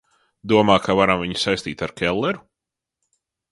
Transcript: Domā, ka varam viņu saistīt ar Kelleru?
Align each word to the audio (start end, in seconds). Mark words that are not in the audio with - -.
Domā, 0.53 0.77
ka 0.85 0.95
varam 0.99 1.21
viņu 1.25 1.37
saistīt 1.43 1.85
ar 1.89 1.95
Kelleru? 2.01 2.43